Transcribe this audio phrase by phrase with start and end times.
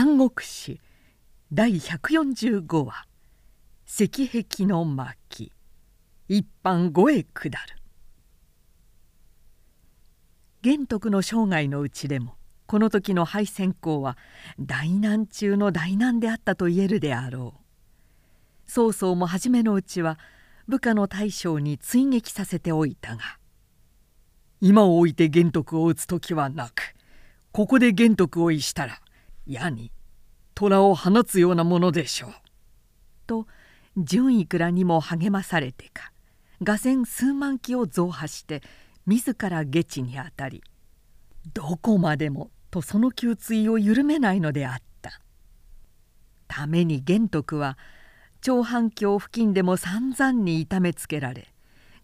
[0.00, 0.78] 三国史
[1.52, 3.08] 第145話
[3.84, 5.50] 「石壁の巻」
[6.28, 7.82] 一般五へ下る。
[10.62, 12.36] 玄徳の生涯のうちでも
[12.68, 14.16] この時の敗戦校は
[14.60, 18.70] 大難中の大難であったと言えるであろう。
[18.70, 20.16] 曹操も初めのうちは
[20.68, 23.40] 部下の大将に追撃させておいたが
[24.60, 26.94] 今を置いて玄徳を討つ時はなく
[27.50, 29.00] ここで玄徳を逸したら
[29.48, 29.90] 矢に
[30.54, 32.30] 虎を放つようなものでしょう。
[33.26, 33.46] と
[33.96, 36.12] 純いくらにも励まされてか
[36.62, 38.62] 画線数万機を増派して
[39.06, 40.62] 自ら下地にあたり
[41.54, 45.20] どこまでもとその給水を緩めないのであった
[46.46, 47.78] ために玄徳は
[48.40, 51.48] 長反橋付近でも散々に痛めつけられ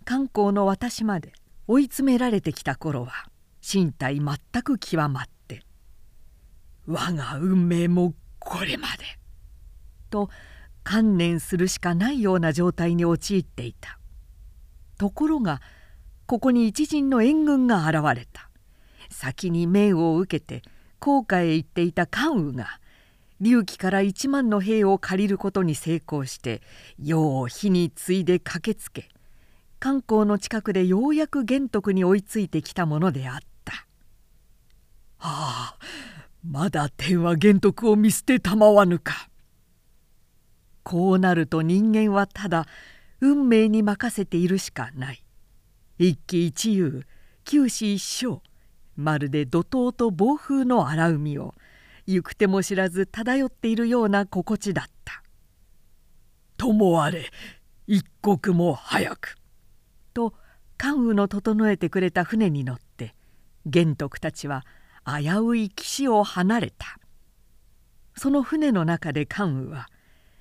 [0.04, 1.32] 観光の私まで
[1.66, 3.12] 追い詰められてきた頃は
[3.62, 5.30] 身体全く極まって
[6.86, 9.04] 「我が運命もこれまで」
[10.10, 10.30] と
[10.82, 13.98] 観念するしかないような状態に陥っていた。
[14.98, 15.60] ところが
[16.26, 18.50] ここに一陣の援軍が現れた。
[19.10, 20.62] 先に命を受けて
[20.98, 22.80] 甲賀へ行っていた関羽が
[23.42, 26.62] 隆起から一万の兵を借りることに成功して
[26.98, 29.08] 世を火に継いで駆けつけ
[29.78, 33.86] 観光の近くでようやく玄徳に追いついてきたものであった
[35.20, 35.78] 「ああ
[36.44, 39.30] まだ天は玄徳を見捨てたまわぬか」
[40.84, 42.66] こうなると人間はただ
[43.20, 45.24] 運命に任せているしかない。
[45.98, 47.06] 一喜一憂
[47.44, 48.42] 九死一生
[48.96, 51.54] まるで怒涛と暴風の荒海を
[52.06, 55.22] 行く手も知らず漂っているような心地だった
[56.58, 57.30] 「ともあれ
[57.86, 59.36] 一刻も早く」
[60.12, 60.34] と
[60.76, 63.14] 関羽の整えてくれた船に乗って
[63.64, 64.66] 玄徳たちは
[65.06, 66.98] 危うい岸を離れた。
[68.16, 69.88] その船の中で関羽は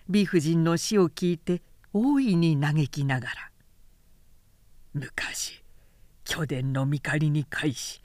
[0.10, 1.62] 美婦人の死を聞いて
[1.94, 3.34] 大いに嘆きながら
[4.94, 5.64] 「昔
[6.24, 8.02] 巨殿の見りに返し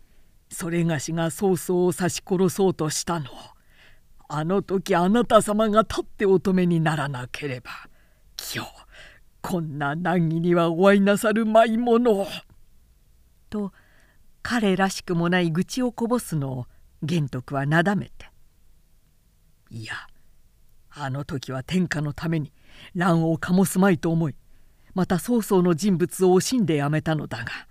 [0.50, 3.34] それがしが曹操を刺し殺そうとしたのを
[4.28, 7.71] あの時あなた様が立って乙女にならなければ
[8.54, 8.72] 今日
[9.41, 12.27] こんな難儀にはお会いなさるまいものを」
[13.50, 13.72] と
[14.50, 16.66] 彼らしくもない愚痴をこぼすのを
[17.03, 18.31] 玄徳はなだめて
[19.69, 19.92] 「いや
[20.88, 22.50] あの時は天下のために
[22.94, 24.34] 乱を醸すまいと思い
[24.94, 27.69] また曹操の人物を惜しんでやめたのだが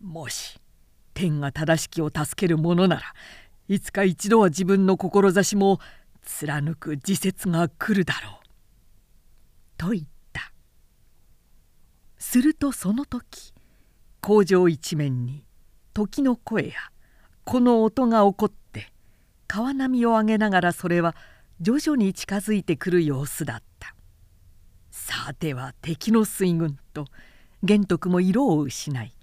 [0.00, 0.60] もし
[1.14, 3.02] 天が正しきを助けるものなら
[3.68, 5.78] いつか一度は自分の志も
[6.22, 8.46] 貫く時節が来るだろう」
[9.78, 10.52] と言った。
[12.18, 13.54] するとその時
[14.20, 15.44] 工場一面に
[15.94, 16.74] 時の声や
[17.44, 18.90] この音が起こって
[19.46, 21.14] 川波を上げながらそれは
[21.60, 23.94] 徐々に近づいてくる様子だった。
[24.90, 27.06] さては敵の水軍と
[27.62, 29.14] 玄徳も色を失い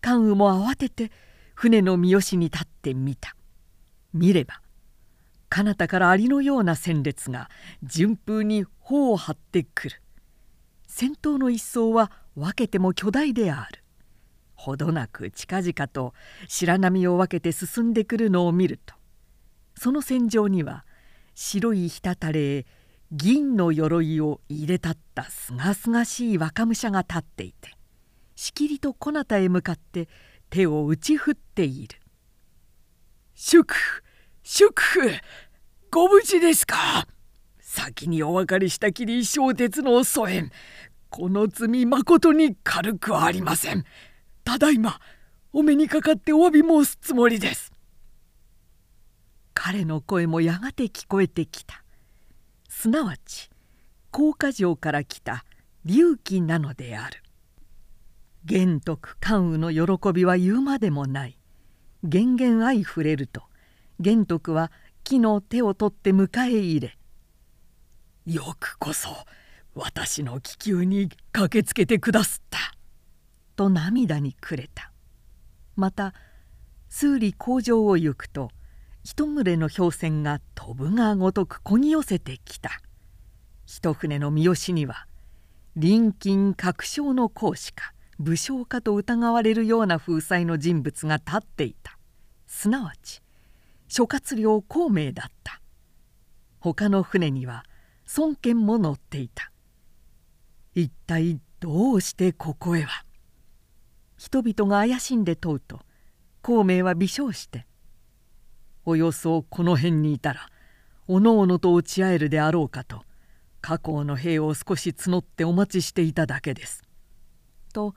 [0.00, 1.10] 関羽も慌てて
[1.54, 3.34] 船の三好に立ってみた。
[4.12, 4.60] 見れば
[5.48, 7.48] 彼方からアリのような戦列が
[7.82, 10.02] 順風に帆を張ってくる。
[10.86, 13.82] 先頭の一層は分けても巨大である。
[14.58, 16.14] ほどなく近々と
[16.48, 18.94] 白波を分けて進んでくるのを見ると。
[19.76, 20.84] その戦場には
[21.36, 22.66] 白い滴れ
[23.12, 27.70] 銀の鎧を入れたったすがすがしい若武者が立っていて
[28.34, 30.08] しきりとこなたへ向かって
[30.50, 32.00] 手を打ち振っている
[33.36, 34.02] 「祝福
[34.42, 35.10] 祝福
[35.92, 37.06] ご無事ですか？
[37.60, 40.50] 先にお別れしたきり小鉄の疎遠
[41.08, 43.84] この罪まことに軽くありません。
[44.48, 44.98] ただいま
[45.52, 47.70] お目にかかってお詫び申すつもりです」
[49.52, 51.84] 彼の声もやがて聞こえてきた。
[52.66, 53.50] すなわち
[54.10, 55.44] 甲賀城から来た
[55.86, 57.22] 隆起なのである。
[58.46, 61.38] 玄徳関羽の喜びは言うまでもない。
[62.02, 63.42] 源々相触れると
[64.00, 64.72] 玄徳は
[65.04, 66.98] 木の手を取って迎え入れ
[68.24, 69.10] 「よくこそ
[69.74, 72.58] 私の気球に駆けつけてくだすった」
[73.58, 74.92] と涙にくれた。
[75.74, 76.14] また
[76.88, 78.50] 数里工場を行くと
[79.02, 82.70] 一群れの氷船が飛ぶがごとくこぎ寄せてきた。
[83.66, 85.08] 一船の三好には
[85.74, 91.98] 臨近確証の講師か武将かと疑われるような風采の人物が立っていた。
[92.46, 93.22] すなわち
[93.88, 95.60] 諸葛亮孔明だった。
[96.60, 97.64] 他の船には
[98.16, 99.50] 孫権も乗っていた。
[100.76, 103.04] 一体どうしてここへは
[104.18, 105.80] 人々が怪しんで問うと
[106.42, 107.66] 孔明は微笑して
[108.84, 110.50] 「およそこの辺にいたら
[111.06, 113.04] おのおのと落ち合えるであろうかと
[113.62, 116.82] 家光の兵を少し募ってお待ちしていただけです」
[117.72, 117.94] と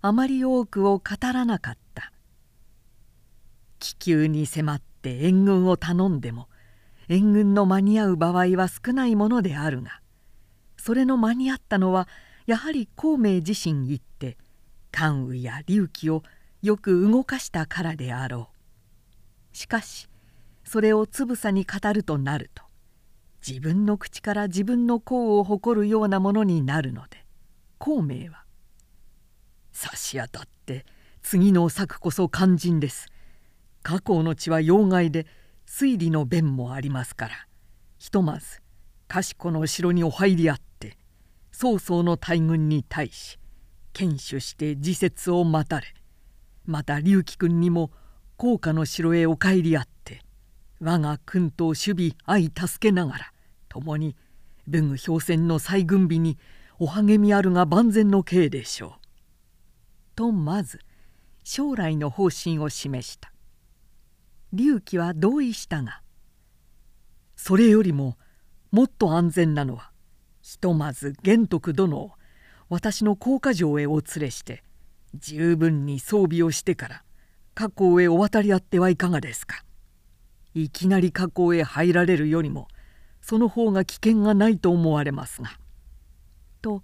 [0.00, 2.12] あまり多くを語らなかった。
[3.80, 6.48] 気球に迫って援軍を頼んでも
[7.08, 10.00] 援軍の間に合う場合は少ないものであるが
[10.76, 12.08] それの間に合ったのは
[12.46, 14.36] やはり孔明自身行って
[14.90, 16.22] 関羽や隆起を
[16.62, 18.50] よく動かしたからであろ
[19.52, 19.56] う。
[19.56, 20.08] しかし
[20.64, 22.62] それをつぶさに語るとなると
[23.46, 27.24] 自分の口から自分の功を誇るようなものになるので
[27.78, 28.44] 孔明は
[29.72, 30.84] 「差し当たって
[31.22, 33.06] 次の策こそ肝心です」
[33.82, 35.26] 「過去の地は要害で
[35.66, 37.48] 推理の弁もありますから。
[37.98, 38.62] ひとまず
[39.08, 40.96] 賢の城にお入りあって
[41.50, 43.37] 曹操の大軍に対し
[43.98, 45.92] 堅守して自説を待たれ
[46.66, 47.90] また龍樹君にも
[48.36, 50.22] 高家の城へお帰りあって
[50.80, 53.32] 我が君と守備相助けながら
[53.68, 54.14] 共に
[54.68, 56.38] 文具氷戦の再軍備に
[56.78, 58.92] お励みあるが万全の刑でしょう。
[60.14, 60.78] とまず
[61.42, 63.32] 将来の方針を示した
[64.52, 66.02] 龍樹は同意したが
[67.34, 68.16] それよりも
[68.70, 69.90] もっと安全なのは
[70.40, 72.12] ひとまず玄徳殿を
[72.68, 74.62] 私の高架城へお連れして
[75.14, 77.02] 十分に装備をしてから
[77.54, 79.64] 河口へお渡りあってはいかがですか。
[80.54, 82.68] いきなり河口へ入られるよりも
[83.20, 85.58] その方が危険がないと思われますが」
[86.62, 86.82] と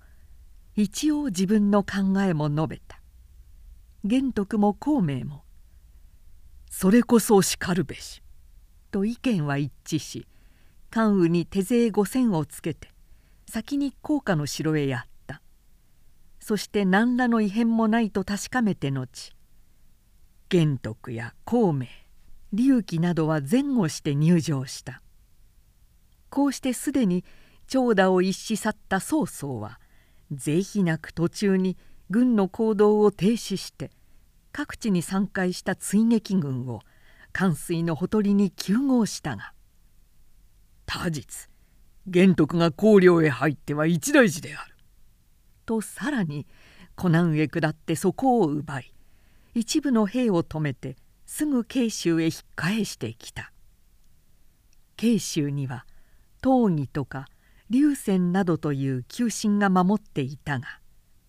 [0.76, 3.00] 一応自分の考えも述べた。
[4.04, 5.44] 玄徳も孔明も
[6.68, 8.22] 「それこそしかるべし」
[8.90, 10.26] と意見は一致し
[10.90, 12.90] 関羽に手勢5,000をつけて
[13.48, 15.08] 先に高架の城へやっ
[16.46, 19.32] そして何らの異変もないと確かめて後
[20.50, 21.86] 玄徳や孔明
[22.54, 25.00] 隆起などは前後して入場した
[26.28, 27.24] こうしてすでに
[27.66, 29.80] 長蛇を一し去った曹操は
[30.32, 31.78] 是非なく途中に
[32.10, 33.90] 軍の行動を停止して
[34.52, 36.80] 各地に散開した追撃軍を
[37.32, 39.54] 関水のほとりに急合したが
[40.84, 41.24] 他日
[42.06, 44.73] 玄徳が高陵へ入っては一大事である。
[45.64, 46.46] とさらに
[46.94, 48.92] 湖南へ下ってそこを奪い
[49.54, 50.96] 一部の兵を止めて
[51.26, 53.52] すぐ慶州へ引っ返してきた。
[54.96, 55.86] 慶州には
[56.42, 57.26] 東義とか
[57.70, 60.66] 龍泉などという旧臣が守っていたが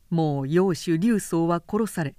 [0.10, 2.16] もう揚州劉宗は殺され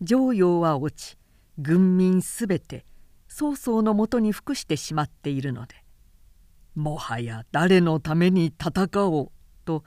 [0.00, 1.18] 常陽は落ち
[1.58, 2.84] 軍民すべて
[3.28, 5.74] 曹操のもとに服してしまっているので
[6.74, 9.30] もはや誰のために戦おう
[9.64, 9.84] と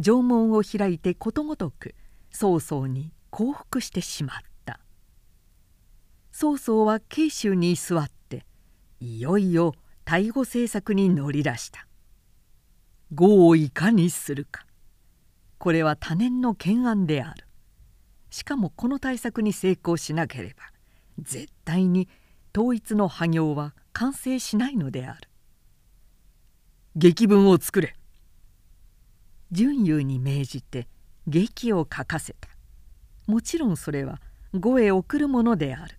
[0.00, 1.94] 城門を開いてことごとく
[2.30, 4.80] 曹操に降伏してしまった。
[6.30, 8.46] 曹操は慶州に居座って
[9.00, 9.74] いよいよ
[10.04, 11.86] 対語政策に乗り出した。
[13.14, 14.66] 呉をいかにするか。
[15.58, 17.46] これは多年の懸案である。
[18.30, 20.72] しかもこの対策に成功しなければ
[21.18, 22.08] 絶対に
[22.56, 25.28] 統一の破行は完成しないのである。
[26.96, 27.94] 劇文を作れ。
[29.52, 30.88] 純優に命じて
[31.26, 32.48] 劇を書かせた。
[33.26, 34.20] もちろんそれは
[34.58, 35.98] 呉へ送るものである。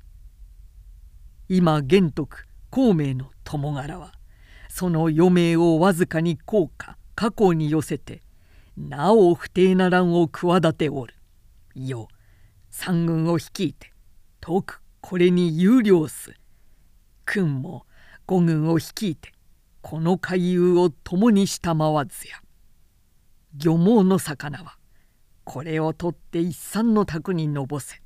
[1.47, 4.11] 今玄徳孔明の友柄は
[4.69, 8.21] その余命をわずかに効果過去に寄せて
[8.75, 11.13] なお不定な乱を企ておる。
[11.75, 12.07] よ
[12.71, 13.93] 三軍を率いて
[14.41, 16.33] 遠くこれに有料す。
[17.25, 17.85] 君も
[18.25, 19.31] 五軍を率いて
[19.83, 22.42] この海遊を共にしたまわずや。
[23.55, 24.77] 漁網の魚は
[25.43, 28.01] これを取って一産の宅にのぼせ。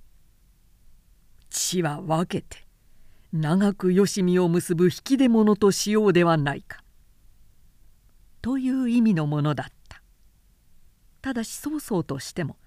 [1.49, 2.67] 地は分けて
[3.31, 6.83] 長くよしみを結ぶ引き出物としようではないか」
[8.41, 10.01] という意味のものだった。
[11.21, 12.57] ただし曹操としても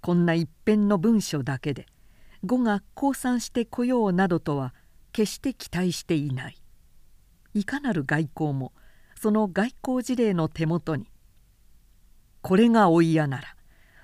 [0.00, 1.86] こんな一編の文書だけで
[2.44, 4.74] 語が降参してこようなどとは
[5.12, 6.56] 決して期待していない。
[7.52, 8.72] いかなる外交も
[9.20, 11.11] その外交事例の手元に
[12.42, 13.56] これがお嫌なら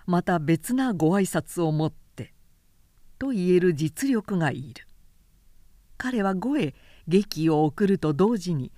[0.07, 2.33] また別なご挨拶を持って
[3.19, 4.87] と言える実力がいる。
[5.97, 6.75] 彼は呉へ
[7.09, 8.73] 劇を送ると同時に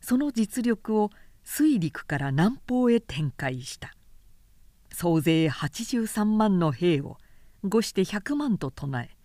[0.00, 1.10] その実力を
[1.42, 3.94] 水陸から南方へ展開した。
[4.92, 7.18] 総勢83万の兵を
[7.62, 9.16] 呉して100万と唱え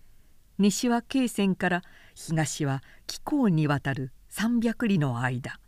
[0.57, 1.81] 西は慶泉から
[2.15, 5.59] 東は紀行にわたる300里の間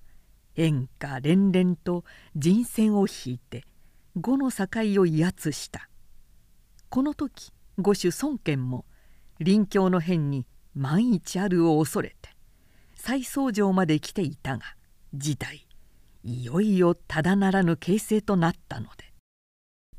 [0.55, 2.03] 演歌連々と
[2.35, 3.65] 人選を引いて
[4.15, 4.67] 呉の境
[5.01, 5.89] を威圧した。
[6.89, 8.85] この時呉主孫権も
[9.39, 10.45] 臨境の変に
[10.75, 12.29] 万一あるを恐れて
[12.95, 14.63] 再僧城まで来ていたが
[15.13, 15.67] 事態
[16.23, 19.11] いよいよただならぬ形勢となったので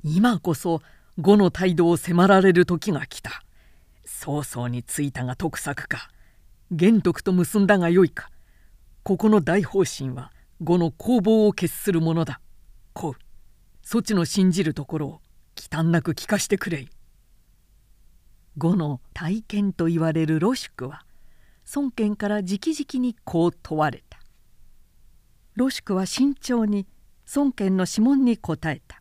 [0.02, 0.80] 今こそ
[1.20, 3.42] 呉の態度を迫られる時が来た。
[4.04, 6.10] 早々についたが得策か
[6.70, 8.30] 玄徳と結んだがよいか
[9.02, 10.32] ここの大方針は
[10.62, 12.40] 呉の攻防を決するものだ。
[12.94, 13.25] こう。
[13.88, 15.20] そちの信じるところを
[15.54, 16.88] 忌憚なく聞かしてくれい。
[18.58, 21.04] 呉の体験と言われる露宿は
[21.72, 24.18] 孫権から直々にこう問われた。
[25.56, 26.88] 露宿は慎重に
[27.32, 29.00] 孫権の諮問に答えた。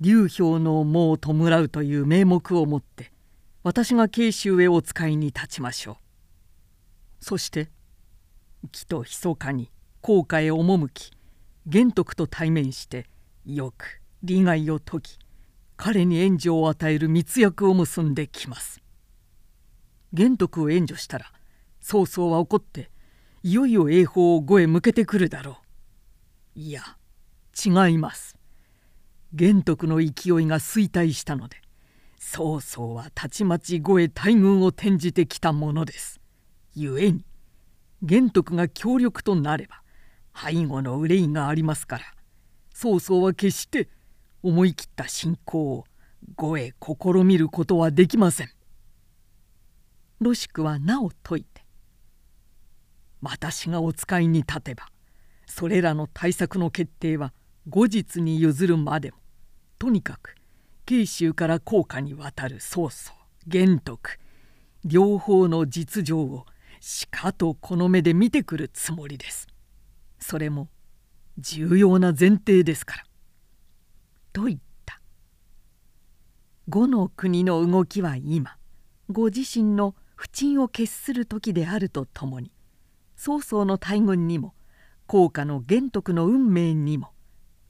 [0.00, 3.12] 流氷の門を弔うという名目をもって
[3.62, 5.96] 私が慶州へお使いに立ちましょう。
[7.20, 7.68] そして
[8.72, 11.10] 木と密かに高架へ赴き
[11.66, 13.06] 玄徳と対面して
[13.46, 15.18] よく利害を解き
[15.76, 18.80] 彼に援助を与える密約を結んできます。
[20.12, 21.32] 玄徳を援助したら
[21.80, 22.90] 曹操は怒って
[23.42, 25.58] いよいよ栄宝を呉へ向けてくるだろ
[26.56, 26.58] う。
[26.58, 26.82] いや
[27.64, 28.36] 違います。
[29.32, 30.10] 玄徳の勢い
[30.46, 31.56] が衰退したので
[32.18, 36.20] 曹操はたちまち呉へ大軍を転じてきたものです。
[36.74, 37.24] 故に
[38.02, 39.81] 玄徳が強力となれば
[40.34, 42.04] 背後の憂いがありますから
[42.74, 43.88] 曹操は決して
[44.42, 45.84] 思い切った侵攻を
[46.36, 48.50] 呉へ試みることはできません。
[50.20, 51.64] ロシクはなお説いて
[53.20, 54.88] 「私がお使いに立てば
[55.46, 57.32] それらの対策の決定は
[57.68, 59.16] 後日に譲るまでも
[59.78, 60.36] とにかく
[60.86, 63.12] 慶州から高架に渡る曹操
[63.46, 64.18] 玄徳
[64.84, 66.46] 両方の実情を
[66.80, 69.46] しかとこの目で見てくるつもりです。
[70.32, 70.70] それも
[71.36, 73.04] 重要な前提ですから。
[74.32, 74.98] と言った。
[76.70, 78.56] 五の国の動きは今
[79.10, 82.50] ご自身の不沈を決する時であるとともに
[83.14, 84.54] 曹操の大軍にも
[85.06, 87.10] 高家の玄徳の運命にも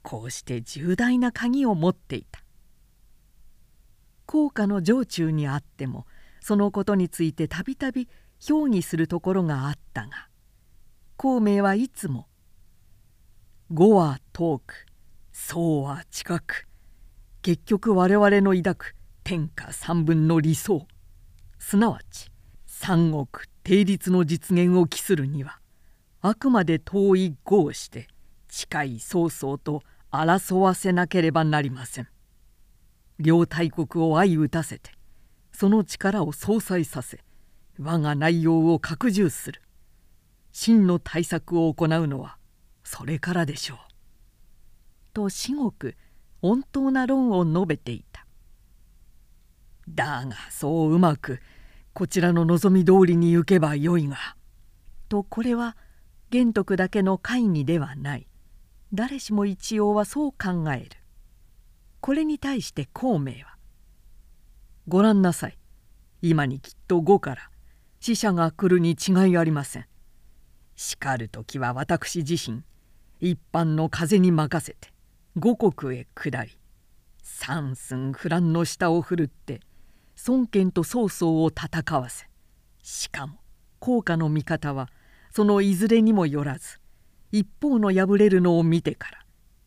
[0.01, 2.45] こうして重大な鍵を持っていた
[4.25, 6.05] 高家の城中にあっても
[6.39, 8.07] そのことについてたびたび
[8.39, 10.29] 評議するところがあったが
[11.17, 12.27] 孔明はいつも
[13.75, 14.85] 「呉は遠く
[15.31, 16.67] 宋は近く
[17.41, 20.85] 結局我々の抱く天下三分の理想
[21.57, 22.29] すなわち
[22.67, 23.25] 三国
[23.63, 25.57] 定律の実現を期するには
[26.21, 28.09] あくまで遠い語をして
[28.47, 32.07] 近い曹操と争わせなければなりません。
[33.17, 34.91] 両大国を相打たせて
[35.51, 37.21] その力を相殺させ
[37.79, 39.63] 我が内容を拡充する
[40.51, 42.37] 真の対策を行うのは
[42.83, 43.77] それからでしょう。
[45.13, 45.95] と至極
[46.41, 48.25] 穏当な論を述べていた。
[49.89, 51.39] だがそううまく
[51.93, 54.17] こちらの望み通りに行けばよいが」
[55.09, 55.77] とこれは
[56.29, 58.27] 玄徳だけの会議ではない
[58.93, 60.89] 誰しも一応はそう考える
[61.99, 63.57] これに対して孔明は
[64.87, 65.57] 「ご覧なさい
[66.21, 67.51] 今にきっと呉から
[67.99, 69.85] 死者が来るに違いありません」
[70.75, 72.63] 「しかる時は私自身
[73.25, 74.89] 一般の風に任せて
[75.37, 76.59] 五国へ下り
[77.21, 79.61] 三寸不乱の下を振るって
[80.27, 82.27] 孫権と曹操を戦わせ
[82.81, 83.39] しかも
[83.79, 84.89] 効果の味方は
[85.31, 86.79] そのいずれにもよらず
[87.31, 89.19] 一方の敗れるのを見てから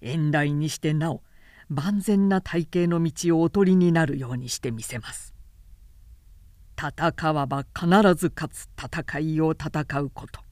[0.02, 1.22] 遠来にしてなお
[1.70, 5.34] 万全な体系の道をおとりになるようにしてみせます。
[6.78, 10.45] 戦わば必ず勝つ戦いを戦うこと。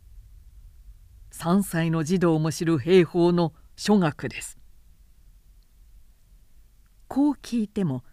[1.35, 4.57] 3歳の児童も知る兵法の諸学です。
[7.09, 8.05] こう聞いても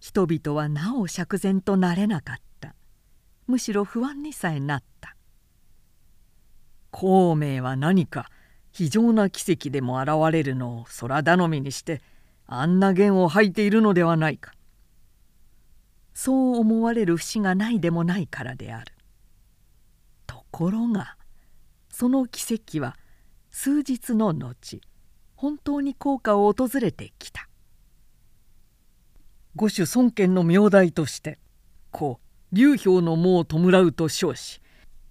[0.00, 2.74] 人々はなお釈然となれなかった。
[3.46, 5.14] むしろ不安にさえなった。
[6.90, 8.30] 孔明は何か
[8.72, 12.00] 非常な奇跡でも現れるのを空頼みにして
[12.46, 14.52] あんな弦を吐いているのではないか。
[16.14, 18.94] そう思われる節がないでもないからである。
[20.26, 21.18] ところが
[22.00, 22.96] その奇跡は
[23.50, 24.80] 数日の後
[25.34, 27.46] 本当に効果を訪れてきた
[29.54, 31.38] 五種孫権の名代として
[31.90, 32.18] 故
[32.52, 34.62] 流氷の門を弔うと称し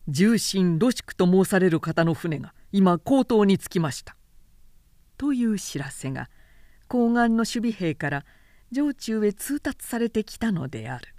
[0.08, 4.16] 重臣ロシクと申される方の船が今江東に着きました」
[5.16, 6.28] という知らせが
[6.88, 8.26] 高岸の守備兵から
[8.74, 11.14] 城中へ通達されてきたのである。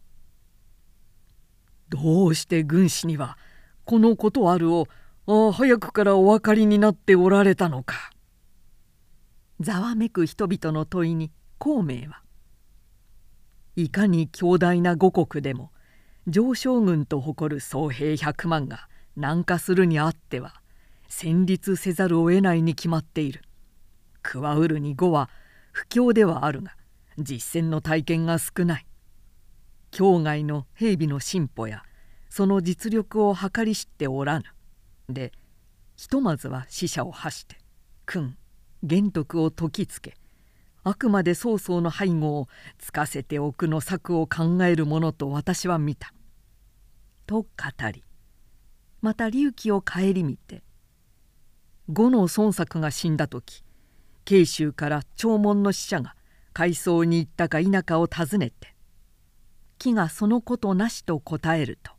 [1.91, 3.39] どうして軍師には
[3.85, 4.89] このことあるを
[5.27, 8.11] ああ早くからお分かりになっておられたのか。
[9.61, 12.23] ざわめく人々の問いに孔明は
[13.77, 15.71] いかに強大な五国でも
[16.27, 20.55] 上将軍と誇る総兵100万が南下するにあっては
[21.09, 23.43] 戦慄せざるを得ないに決まっている。
[24.23, 25.29] クワウルに語は
[25.73, 26.75] 不況ではあるが
[27.19, 28.87] 実践の体験が少ない。
[29.91, 31.83] 境外の兵備の進歩や
[32.29, 34.45] その実力を計り知っておらぬ。
[35.13, 35.33] で
[35.97, 37.57] ひとまずは死者を発して
[38.07, 38.37] 君
[38.83, 40.17] 玄徳を説きつけ
[40.83, 42.49] あくまで曹操の背後を
[42.79, 46.13] つかせておくの策を考えるものと私は見た」
[47.27, 47.49] と語
[47.93, 48.03] り
[49.03, 50.63] また隆起を顧みて
[51.93, 53.63] 呉の孫作が死んだ時
[54.25, 56.17] 慶州から弔問の使者が
[56.53, 58.75] 海藻に行ったか否かを尋ねて
[59.79, 61.93] 木がそのことなしと答えると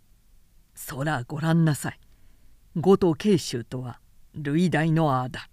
[0.74, 2.00] 「そらご覧なさい。
[2.76, 4.00] 呉と慶州とは
[4.34, 5.48] 類大のあだ。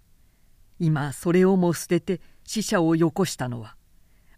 [0.78, 3.76] 今それをも捨てて死者をよこしたのは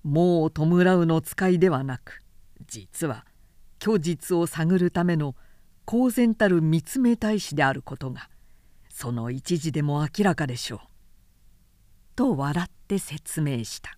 [0.03, 2.23] もう弔うの使いではなく
[2.67, 3.27] 実は
[3.83, 5.35] 虚実を探るための
[5.85, 8.31] 公然たる見つめ大使であることが
[8.89, 10.79] その一時でも明らかでしょう。
[12.17, 13.97] と笑って説明した。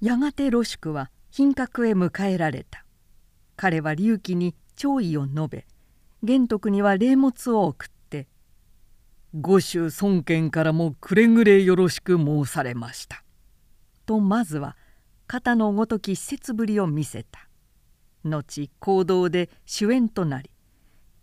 [0.00, 2.84] やがてロシュクは品格へ迎えられた。
[3.56, 5.66] 彼は隆起に弔意を述べ
[6.22, 8.26] 玄徳には礼物を送って
[9.34, 13.22] 「御衆孫権からもくれぐれよろしく申されました」
[14.04, 14.76] とまずは
[15.26, 17.48] 肩のごとき施設ぶりを見せた。
[18.24, 20.50] 後行動で主演となり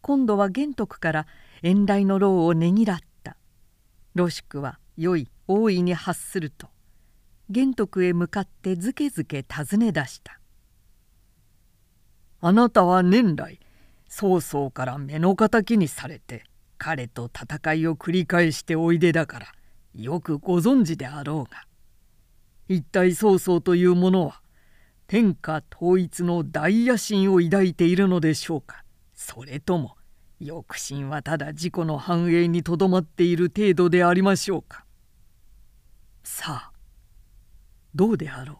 [0.02, 1.28] 今度は玄徳から
[1.62, 3.06] 遠来の労をねぎらった。
[4.14, 6.70] ロシクは良い大いに発すると
[7.50, 10.40] 玄徳へ向かってずけずけ尋ね出した
[12.40, 13.60] 「あなたは年来
[14.18, 16.46] 曹操から目の敵にされて
[16.78, 19.48] 彼と戦いを繰り返しておいでだから
[19.94, 21.66] よくご存知であろうが。
[22.70, 24.42] 一体曹操というものは
[25.08, 28.86] 天下統一の大野心を抱いているのでしょうか。
[29.14, 29.98] それとも
[30.40, 34.86] 抑心はただ自己の繁栄にとどまっている程度でありましょうか。
[36.24, 36.72] さあ
[37.94, 38.58] どうであろう。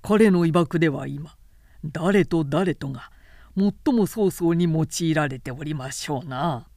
[0.00, 1.36] 彼の威爆では今
[1.84, 3.10] 誰と誰とが
[3.56, 6.68] 最も曹操に用いられておりましょうな。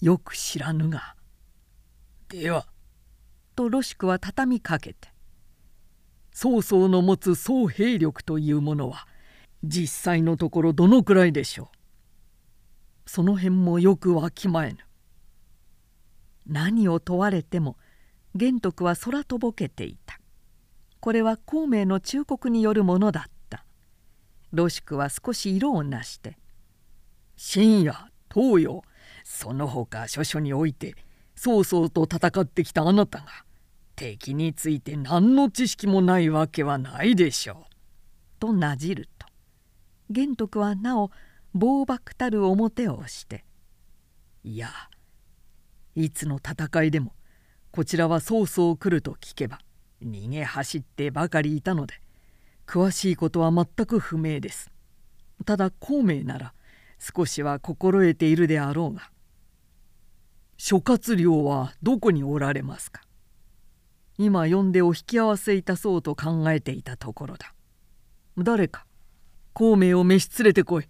[0.00, 1.16] よく知らぬが。
[2.28, 2.66] では。
[3.54, 5.08] とロシクは畳みかけて。
[6.32, 9.06] 曹操の持つ総兵力というものは
[9.64, 11.70] 実際のところどのくらいでしょ
[13.06, 13.10] う。
[13.10, 14.78] その辺もよくわきまえぬ。
[16.46, 17.76] 何を問われても
[18.34, 20.20] 玄徳は空とぼけていた。
[21.00, 23.35] これは孔明の忠告によるものだった。
[24.56, 26.38] ロシクは少し色をなして
[27.36, 28.82] 「深夜東洋
[29.22, 30.96] その他諸々において
[31.34, 33.26] 曹操と戦ってきたあなたが
[33.94, 37.74] 敵について何の知識もないわけはないでしょう」
[38.40, 39.26] となじると
[40.10, 41.10] 玄徳はなお
[41.52, 43.44] 暴漠たる表をして
[44.42, 44.70] 「いや
[45.94, 47.14] いつの戦いでも
[47.70, 49.60] こちらは曹操来ると聞けば
[50.02, 52.00] 逃げ走ってばかりいたので
[52.66, 54.70] 詳しいことは全く不明です。
[55.44, 56.54] ただ孔明なら
[56.98, 59.10] 少しは心得ているであろうが
[60.56, 63.02] 諸葛亮はどこにおられますか？
[64.18, 67.54] 今呼んでお引き合わせいたそうと考えていたところだ。
[68.38, 68.86] 誰か
[69.52, 70.88] 孔明を召し連れてこい。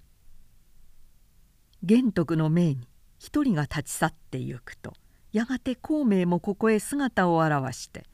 [1.82, 4.92] 玄徳の命に一人が立ち去ってゆくと
[5.32, 8.06] やがて孔明もここへ姿を現して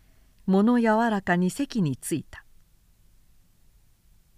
[0.47, 2.42] 物柔らかに席に着いた「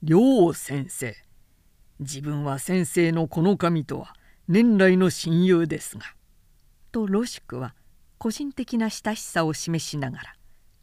[0.06, 1.16] 両先生。
[1.98, 4.12] 自分は先生のこの神とは
[4.48, 6.04] 年来の親友ですが」
[6.92, 7.74] とロシクは
[8.18, 10.36] 個人的な親しさを示しながら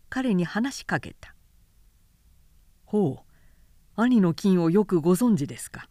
[0.09, 1.35] 彼に話しかけた
[2.83, 3.31] 「ほう
[3.95, 5.87] 兄の金をよくご存知ですか」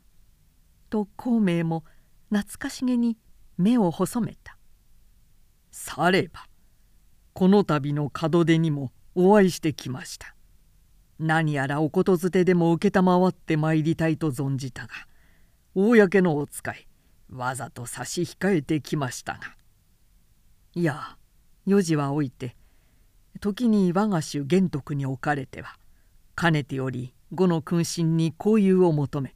[0.91, 1.85] と孔明も
[2.31, 3.17] 懐かしげに
[3.57, 4.59] 目を細めた。
[5.71, 6.49] されば
[7.33, 10.35] この度の門出にもお会いしてきました。
[11.21, 14.89] 何やらおことづてでも承ってまいりたいと存じたが
[15.75, 16.89] 公のお使い
[17.31, 19.41] わざと差し控えてきましたが
[20.75, 21.17] いや
[21.67, 22.57] 4時は置いて
[23.41, 25.77] 時に我が主玄徳におかれては
[26.35, 29.35] かねてより呉の君臣に交友を求め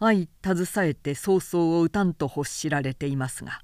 [0.00, 3.60] 相携えて曹操を討たんと欲しられていますが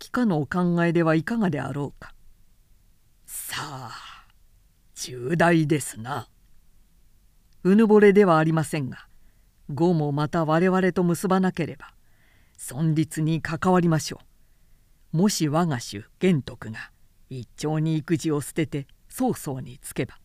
[0.00, 2.14] 帰化のお考えではいかがであろうか。
[3.26, 3.90] さあ
[4.94, 6.26] 重大ですな。
[7.62, 9.06] うぬぼれではありませんが
[9.74, 11.92] 呉もまた我々と結ばなければ
[12.58, 14.20] 存立に関わりましょ
[15.12, 15.16] う。
[15.16, 16.90] もし我が主玄徳が
[17.28, 20.18] 一朝に育児を捨てて曹操につけば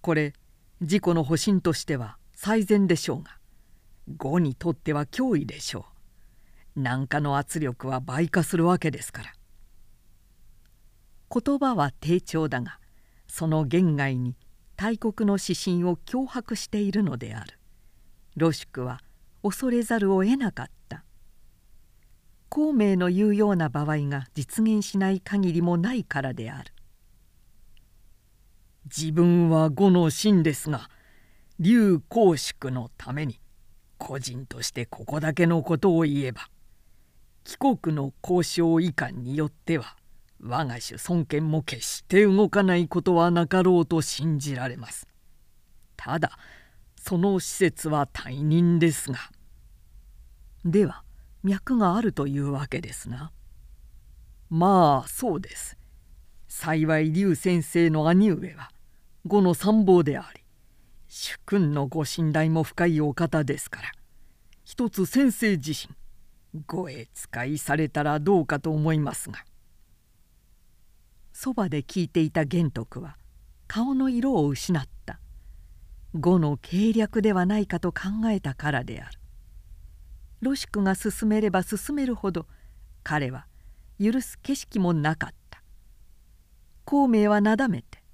[0.00, 0.32] これ
[0.80, 3.38] 自己の保身としては最善でしょうが
[4.16, 5.84] 呉にとっては脅威でしょう。
[6.76, 9.32] 南下の圧力は倍化するわけですから
[11.32, 12.78] 言葉は低調だが
[13.28, 14.36] その言外に
[14.80, 17.58] 大国の指針を脅迫しているのである。
[18.34, 19.02] ロシュクは
[19.42, 21.04] 恐れざるを得なかった。
[22.48, 26.72] 孔明の言うような場合が実現しない限りもないからである。
[28.86, 30.88] 自分は呉の臣ですが
[31.58, 33.38] 劉公祝のために
[33.98, 36.48] 個人としてここだけのことを言えば
[37.44, 39.98] 帰国の交渉遺憾によっては
[40.42, 45.06] 我が主孫権も決して動かないことはなかろうと信じられます。
[45.96, 46.38] ただ
[47.00, 49.18] その施設は退任ですが
[50.64, 51.02] では
[51.42, 53.32] 脈があるというわけですな。
[54.48, 55.76] まあそうです。
[56.48, 58.70] 幸い劉先生の兄上は
[59.26, 60.42] 呉の参謀であり
[61.06, 63.92] 主君のご信頼も深いお方ですから
[64.64, 65.94] 一つ先生自身
[66.66, 69.44] ごへ使いされたらどうかと思いますが
[71.42, 73.16] そばで聞いていた玄徳は
[73.66, 75.20] 顔の色を失った。
[76.12, 79.18] 呉の計略ではないかと考えたからである。
[80.42, 82.46] ロシクが進めれば進めるほど
[83.02, 83.46] 彼は
[83.98, 85.62] 許す景色もなかった。
[86.84, 88.04] 孔明はなだめて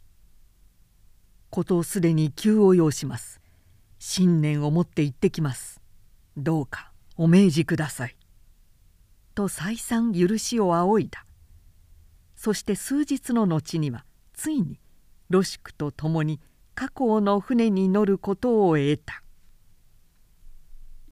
[1.51, 3.41] 「ことをすでに急を要します。
[3.99, 5.81] 信念を持って行ってきます。
[6.37, 8.17] どうかお命じください」
[9.35, 11.26] と再三許しを仰いだ。
[12.37, 14.79] そして数日の後にはついに
[15.31, 16.41] ロシクと共に
[16.75, 19.23] 過去の船に乗ることを得た。